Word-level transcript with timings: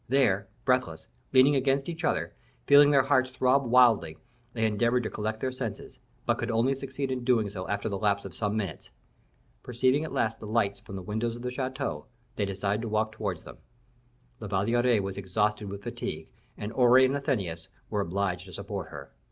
There, 0.09 0.47
breathless, 0.65 1.05
leaning 1.31 1.55
against 1.55 1.87
each 1.87 2.03
other, 2.03 2.33
feeling 2.65 2.89
their 2.89 3.03
hearts 3.03 3.29
throb 3.29 3.67
wildly, 3.67 4.17
they 4.51 4.65
endeavored 4.65 5.03
to 5.03 5.11
collect 5.11 5.39
their 5.41 5.51
senses, 5.51 5.99
but 6.25 6.39
could 6.39 6.49
only 6.49 6.73
succeed 6.73 7.11
in 7.11 7.23
doing 7.23 7.51
so 7.51 7.67
after 7.67 7.87
the 7.87 7.99
lapse 7.99 8.25
of 8.25 8.33
some 8.33 8.57
minutes. 8.57 8.89
Perceiving 9.61 10.03
at 10.03 10.11
last 10.11 10.39
the 10.39 10.47
lights 10.47 10.79
from 10.79 10.95
the 10.95 11.03
windows 11.03 11.35
of 11.35 11.43
the 11.43 11.51
chateau, 11.51 12.07
they 12.35 12.45
decided 12.45 12.81
to 12.81 12.89
walk 12.89 13.11
towards 13.11 13.43
them. 13.43 13.59
La 14.39 14.47
Valliere 14.47 14.99
was 15.03 15.17
exhausted 15.17 15.69
with 15.69 15.83
fatigue, 15.83 16.31
and 16.57 16.73
Aure 16.73 17.05
and 17.05 17.13
Athenais 17.15 17.67
were 17.91 18.01
obliged 18.01 18.47
to 18.47 18.53
support 18.53 18.87
her. 18.87 19.11